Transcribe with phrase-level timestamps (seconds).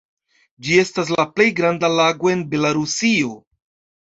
[0.67, 3.37] Ĝi estas la plej granda lago en Belarusio.